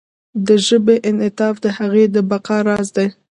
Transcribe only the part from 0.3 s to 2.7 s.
د ژبې انعطاف د هغې د بقا